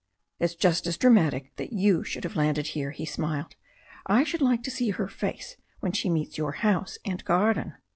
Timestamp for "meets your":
6.09-6.53